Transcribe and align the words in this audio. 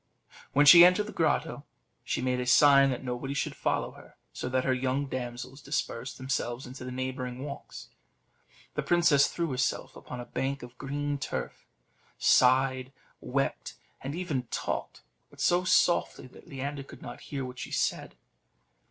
When 0.53 0.65
she 0.65 0.83
entered 0.83 1.05
the 1.05 1.13
grotto, 1.13 1.63
she 2.03 2.23
made 2.23 2.39
a 2.39 2.47
sign 2.47 2.89
that 2.89 3.03
nobody 3.03 3.35
should 3.35 3.55
follow 3.55 3.91
her, 3.91 4.15
so 4.33 4.49
that 4.49 4.63
her 4.63 4.73
young 4.73 5.05
damsels 5.05 5.61
dispersed 5.61 6.17
themselves 6.17 6.65
into 6.65 6.83
the 6.83 6.91
neighbouring 6.91 7.43
walks. 7.43 7.89
The 8.73 8.81
princess 8.81 9.27
threw 9.27 9.51
herself 9.51 9.95
upon 9.95 10.19
a 10.19 10.25
bank 10.25 10.63
of 10.63 10.75
green 10.79 11.19
turf, 11.19 11.67
sighed, 12.17 12.91
wept, 13.19 13.75
and 14.01 14.15
even 14.15 14.47
talked, 14.49 15.03
but 15.29 15.39
so 15.39 15.63
softly 15.65 16.25
that 16.29 16.47
Leander 16.49 16.81
could 16.81 17.03
not 17.03 17.21
hear 17.29 17.45
what 17.45 17.59
she 17.59 17.69
said. 17.69 18.15